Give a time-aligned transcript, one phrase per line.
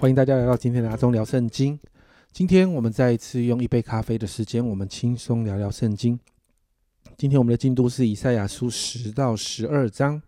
[0.00, 1.78] 欢迎大家来到今天的阿忠聊圣经。
[2.32, 6.18] 今天我们再一次用一杯咖啡的时间，我们轻松聊聊圣经。
[7.18, 10.22] 今天我们的进度是以赛亚书十到十二章。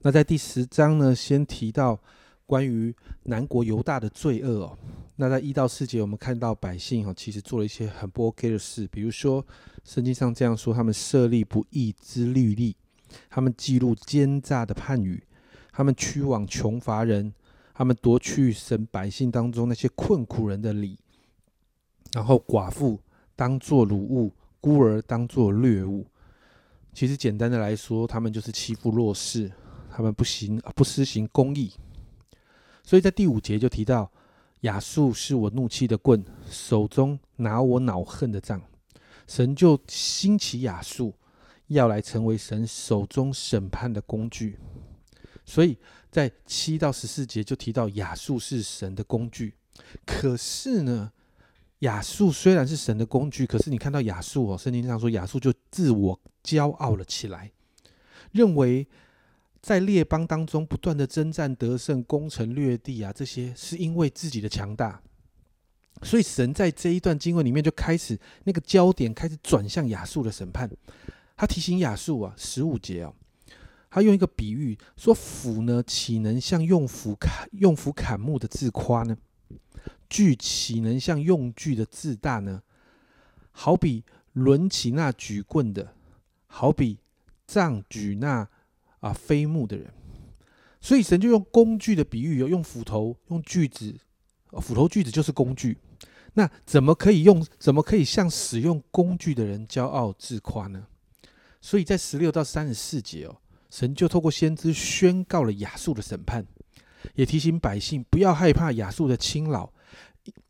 [0.00, 2.00] 那在第十章呢，先提到
[2.46, 4.78] 关于南国犹大的罪恶哦。
[5.16, 9.46] 那在一到四节，我们看到百姓哦，其实做了一些很不 OK 的事，比如说
[9.84, 12.74] 圣经上这样说：他们设立不义之律例，
[13.28, 15.22] 他们记录奸诈的判语，
[15.72, 17.34] 他们驱往穷乏人。
[17.78, 20.98] 他们夺去神百姓当中那些困苦人的礼，
[22.10, 22.98] 然后寡妇
[23.36, 26.04] 当做掳物，孤儿当做掠物。
[26.92, 29.52] 其实简单的来说，他们就是欺负弱势，
[29.92, 31.72] 他们不行不施行公义。
[32.82, 34.10] 所以在第五节就提到
[34.62, 38.60] 亚述是我怒气的棍，手中拿我恼恨的杖。
[39.28, 41.14] 神就兴起亚述，
[41.68, 44.58] 要来成为神手中审判的工具。
[45.48, 45.78] 所以
[46.10, 49.54] 在七到十四节就提到亚述是神的工具，
[50.04, 51.10] 可是呢，
[51.78, 57.50] 亚述虽然是神的工具，可是你看到亚述哦，圣经上说亚述就自我骄傲了起来，
[58.32, 58.86] 认为
[59.62, 65.00] 在列邦当中不断的征战得胜、攻城略地啊，这些是因为自己的强大，
[66.02, 70.70] 所以神在这一段经文里面就开始那个焦点开始转向亚述的审判，
[71.38, 73.14] 他提醒亚述啊，十五节哦。
[73.90, 79.16] 他用一个比喻说：“斧呢，岂能像用斧砍用斧砍木的自夸呢？
[80.10, 82.62] 锯岂能像用锯的自大呢？
[83.50, 84.04] 好比
[84.34, 85.94] 抡起那举棍的，
[86.46, 86.98] 好比
[87.46, 88.46] 杖举那
[89.00, 89.90] 啊飞木的人。
[90.80, 93.94] 所以神就用工具的比喻，有用斧头、用锯子，
[94.60, 95.78] 斧头、锯子就是工具。
[96.34, 97.44] 那怎么可以用？
[97.58, 100.86] 怎么可以像使用工具的人骄傲自夸呢？
[101.60, 103.34] 所以在十六到三十四节哦。”
[103.70, 106.46] 神就透过先知宣告了亚述的审判，
[107.14, 109.72] 也提醒百姓不要害怕亚述的侵扰，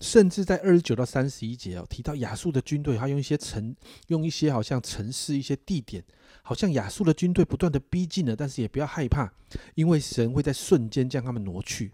[0.00, 3.74] 甚至在二十九到三十一节哦，提到亚述的军队，他用一些城，
[4.08, 6.04] 用一些好像城市一些地点，
[6.42, 9.32] 好像亚述的军队不断的逼近了，但是也不要害怕，
[9.74, 11.92] 因为神会在瞬间将他们挪去。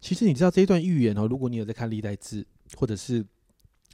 [0.00, 2.46] 其实你知道这一段预言哦，如果你有在看历代志，
[2.76, 3.24] 或者是。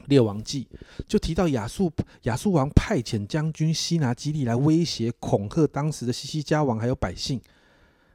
[0.07, 0.69] 列王记
[1.07, 1.91] 就提到亚述
[2.23, 7.41] 亚述王派遣将军西拿基利来威胁恐吓当时的西西加王还有百姓。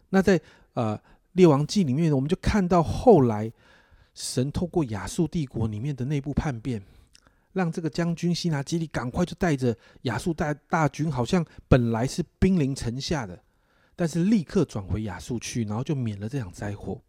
[0.09, 0.39] 那在
[0.73, 0.99] 呃
[1.33, 3.51] 列王记里面，我们就看到后来
[4.13, 6.81] 神透过亚述帝国里面的内部叛变，
[7.53, 13.41] 让这个将军西拿基利赶快就带着亚述大大军，好像本来是兵临城下的，
[13.95, 17.01] 但是立刻转回亚述去，然后就免了这场灾祸。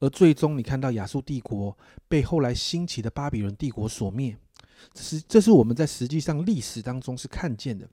[0.00, 1.76] 而最终，你看到亚述帝国
[2.08, 4.36] 被后来兴起的巴比伦帝国所灭，
[4.92, 7.88] 这是这是我们在实际上历史当中是看见的。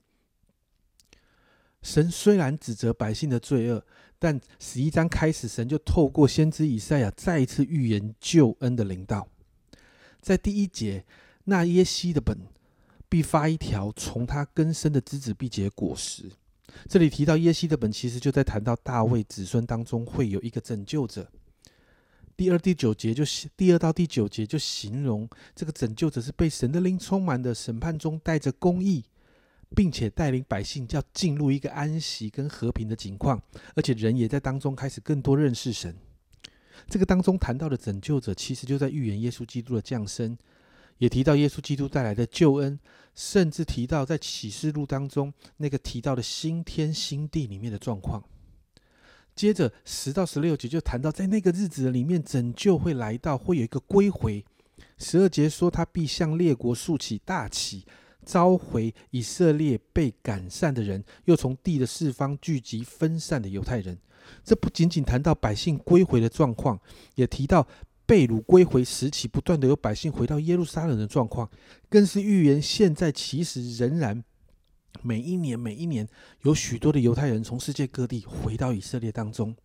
[1.80, 3.84] 神虽然指责百姓的罪恶，
[4.18, 9.26] 但十一章开始，神就透过先知以赛亚再一次预言救恩的领导。
[10.20, 11.04] 在第一节，
[11.44, 12.38] 那耶西的本
[13.08, 16.30] 必发一条，从他根生的枝子必结果实。
[16.88, 21.28] 这里提到耶西的本，其实就在谈到大卫子孙当中会有一个拯救者。
[22.42, 23.22] 第二、第九节就
[23.56, 29.04] 第二到第九节就形容这个拯救者是被神的灵充满的，审判中带着公义，
[29.76, 33.40] 并且带领百姓要进入一个安息跟和平的景况，
[33.76, 35.94] 而且人也在当中开始更多认识神。
[36.88, 40.36] 这个当中谈到的拯救者，其实就在预言耶稣基督的降生，
[40.98, 42.76] 也提到耶稣基督带来的救恩，
[43.14, 48.24] 甚至提到在启示录当中那个提到的新天新地里面的状况。
[49.34, 54.44] 接着十到十六节就谈到，在那个日子里面，拯救会来到，会有一个归回。
[54.98, 57.84] 十二节说，他必向列国竖起大旗，
[58.24, 63.98] 召回以色列被赶散的人，又从地的四方聚集分散的犹太人。
[64.44, 66.78] 这不仅仅谈到百姓归回的状况，
[67.16, 67.66] 也提到
[68.06, 71.50] 被掳归回时期不断的有百姓回到耶路撒冷的状况，
[71.88, 74.22] 更是预言现在其实仍然。
[75.00, 76.06] 每一年，每一年，
[76.42, 79.56] 有许多的犹太人从世界各地回到以色列当中，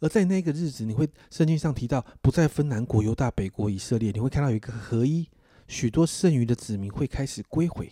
[0.00, 5.28] 而在那个日子，你会圣经上提到不再分南国、犹大、北国、以色列，你会看到有一个合一，
[5.66, 7.90] 许多剩余的子民会开始归回。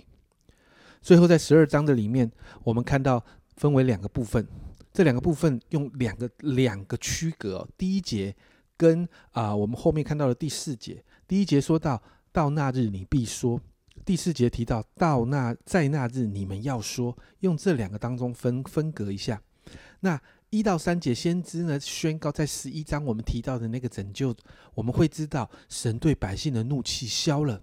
[1.00, 2.30] 最后，在十二章的里面，
[2.62, 3.24] 我们看到
[3.56, 4.46] 分为两个部分，
[4.92, 7.66] 这两个部分用两个两个区隔。
[7.76, 8.34] 第一节
[8.76, 12.02] 跟啊，我们后面看到的第四节，第一节说到
[12.32, 13.60] 到那日，你必说。
[14.04, 19.40] 第四节提到，到那在那日，你们要说，用这两个当中分分隔一下。
[20.00, 20.20] 那
[20.50, 24.36] 一到三节先知呢，宣告在十一章我们提到的那个拯救，
[24.74, 27.62] 我们会知道神对百姓的怒气消了，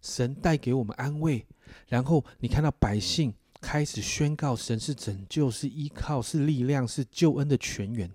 [0.00, 1.46] 神带给我们安慰。
[1.88, 8.10] 然后你看到百姓开始宣告，神是拯救，是依靠，是力量，是救恩的泉源。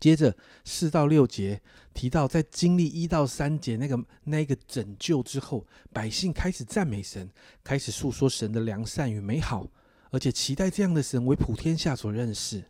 [0.00, 1.60] 接着四到六节
[1.92, 7.28] 提到，在经历一到三节那个那个拯救之后，百姓开始赞美神，
[7.64, 9.66] 开始诉说神的良善与美好，
[10.10, 12.62] 而且期待这样的神为普天下所认识。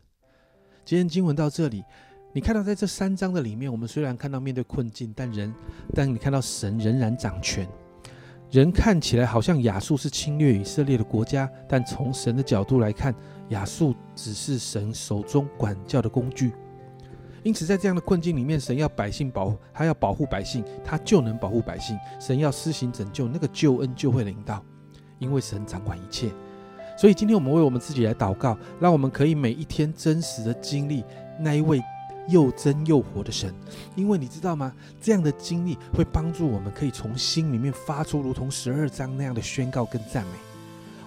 [0.84, 1.84] 今天经文到这里，
[2.32, 5.54] 你看到在这三章的里面，我们虽然看到面对困境，但人，
[5.92, 7.68] 但你看到神仍然掌权。
[8.50, 13.14] 人看起来好像亚述是侵略以色列的国家，但从神的角度来看，
[13.50, 16.52] 亚述只是神手中管教的工具。
[17.48, 21.98] 因此，在这样的困境里面，神要百姓保护，他要保护百姓，他就能保护百姓。
[22.20, 24.62] 神要施行拯救，那个救恩就会临到，
[25.18, 26.30] 因为神掌管一切。
[26.94, 31.02] 所以，今天我们为我们自己来祷告，让我们可以每一天真实的经历
[31.40, 31.82] 那一位。
[32.28, 33.54] 又真又活的神，
[33.96, 34.70] 因为你知道吗？
[35.00, 40.32] 这样的经历会帮助我们，可以从心里面发出如同十二章那样的宣告跟赞美。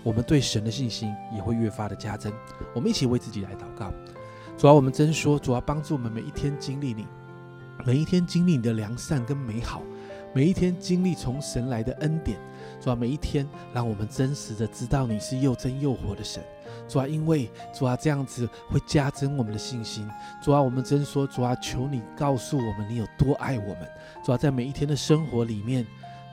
[0.02, 2.34] 我们对神的信心也会越发的加增。
[2.74, 3.94] 我们一起为自己来祷告，
[4.58, 7.08] 主要我们真说，主要帮助我们每一天经历你，
[7.86, 9.82] 每一天经历你的良善跟美好，
[10.34, 12.38] 每一天经历从神来的恩典。
[12.80, 16.44] 主啊，每一天让我们真实的知道你是又真又活的神。
[16.88, 20.08] 主啊，因为主啊这样子会加增我们的信心。
[20.44, 23.88] 主啊，我们真说，主啊，求你告诉我们你有多爱我们。
[24.24, 25.86] 主啊，在每一天的生活里面，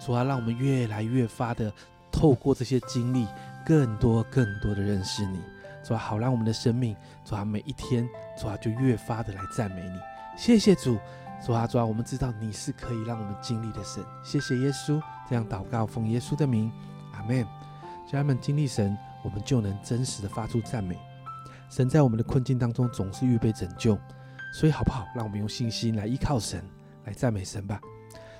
[0.05, 1.73] 主啊，让我们越来越发的
[2.13, 3.27] 透过这些经历，
[3.65, 5.39] 更多更多的认识你。
[5.89, 6.95] 主啊，好让我们的生命，
[7.25, 8.07] 主啊，每一天，
[8.39, 9.99] 主啊，就越发的来赞美你。
[10.37, 10.99] 谢谢主，
[11.43, 14.05] 主啊，主啊，我们知道你是可以让我们经历的神。
[14.23, 16.71] 谢谢耶稣，这样祷告，奉耶稣的名，
[17.15, 17.43] 阿门。
[18.07, 18.95] 家人们，经历神。
[19.25, 20.97] 我们就能真实的发出赞美。
[21.71, 23.99] 神在我们的困境当中总是预备拯救，
[24.53, 25.07] 所以好不好？
[25.15, 26.63] 让我们用信心来依靠神，
[27.05, 27.81] 来赞美神吧。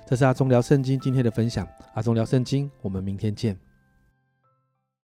[0.07, 1.67] 这是阿忠聊圣经今天的分享。
[1.95, 3.68] 阿忠聊圣经，我们明天见。